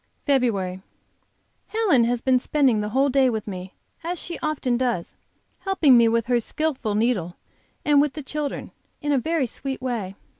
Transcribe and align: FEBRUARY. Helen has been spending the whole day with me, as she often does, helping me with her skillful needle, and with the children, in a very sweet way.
FEBRUARY. 0.25 0.81
Helen 1.67 2.05
has 2.05 2.21
been 2.23 2.39
spending 2.39 2.81
the 2.81 2.89
whole 2.89 3.09
day 3.09 3.29
with 3.29 3.45
me, 3.47 3.75
as 4.03 4.17
she 4.17 4.39
often 4.41 4.75
does, 4.75 5.13
helping 5.59 5.95
me 5.95 6.07
with 6.07 6.25
her 6.25 6.39
skillful 6.39 6.95
needle, 6.95 7.35
and 7.85 8.01
with 8.01 8.13
the 8.13 8.23
children, 8.23 8.71
in 8.99 9.11
a 9.11 9.19
very 9.19 9.45
sweet 9.45 9.79
way. 9.79 10.15